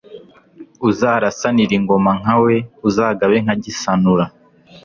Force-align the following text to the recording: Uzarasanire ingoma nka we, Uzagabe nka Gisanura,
Uzarasanire 0.89 1.73
ingoma 1.79 2.11
nka 2.21 2.35
we, 2.43 2.55
Uzagabe 2.87 3.35
nka 3.43 3.55
Gisanura, 3.63 4.25